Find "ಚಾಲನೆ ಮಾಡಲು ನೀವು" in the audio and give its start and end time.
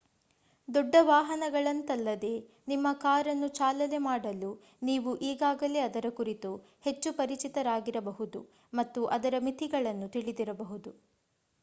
3.57-5.11